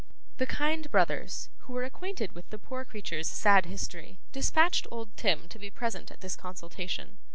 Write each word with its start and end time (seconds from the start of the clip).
The 0.37 0.47
kind 0.47 0.89
brothers, 0.89 1.49
who 1.59 1.73
were 1.73 1.83
acquainted 1.83 2.31
with 2.31 2.49
the 2.49 2.57
poor 2.57 2.83
creature's 2.85 3.27
sad 3.29 3.67
history, 3.67 4.17
dispatched 4.31 4.87
old 4.89 5.15
Tim 5.15 5.47
to 5.49 5.59
be 5.59 5.69
present 5.69 6.09
at 6.09 6.21
this 6.21 6.35
consultation. 6.35 7.19